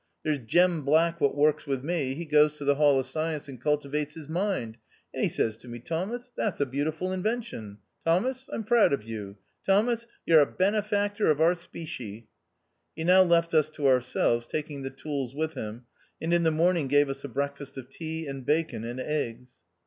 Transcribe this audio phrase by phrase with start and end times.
[0.23, 3.61] There's Jem Black what works with me, he goes to the Hall of Science and
[3.61, 4.77] cultiwates his mind;
[5.13, 9.37] and he says to me,' Thomas, that's a beautiful inwention; Thomas, I'm proud of you;
[9.63, 12.29] Thomas, you're a benefactor of our specie.'"
[12.95, 15.83] He now left us to ourselves, taking the tools with him,
[16.19, 19.59] and in the morning gave us a breakfast of tea, and bacon, and eggs.